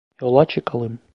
Yola 0.21 0.45
çıkalım. 0.45 0.99